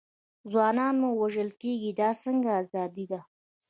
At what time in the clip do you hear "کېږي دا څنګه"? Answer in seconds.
1.61-2.49